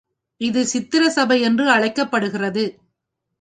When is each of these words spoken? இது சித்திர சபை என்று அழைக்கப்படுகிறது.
இது 0.41 0.65
சித்திர 0.65 1.09
சபை 1.09 1.41
என்று 1.41 1.69
அழைக்கப்படுகிறது. 1.69 2.65